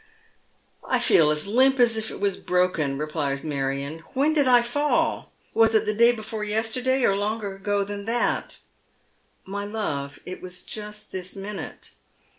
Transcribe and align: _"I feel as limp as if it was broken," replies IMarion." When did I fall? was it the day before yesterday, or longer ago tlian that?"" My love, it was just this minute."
_"I 0.89 0.97
feel 0.97 1.29
as 1.29 1.45
limp 1.45 1.79
as 1.79 1.95
if 1.95 2.09
it 2.09 2.19
was 2.19 2.35
broken," 2.35 2.97
replies 2.97 3.43
IMarion." 3.43 3.99
When 4.15 4.33
did 4.33 4.47
I 4.47 4.63
fall? 4.63 5.31
was 5.53 5.75
it 5.75 5.85
the 5.85 5.93
day 5.93 6.11
before 6.11 6.43
yesterday, 6.43 7.03
or 7.03 7.15
longer 7.15 7.55
ago 7.55 7.85
tlian 7.85 8.07
that?"" 8.07 8.61
My 9.55 9.63
love, 9.63 10.17
it 10.25 10.41
was 10.41 10.63
just 10.63 11.11
this 11.11 11.35
minute." 11.35 11.91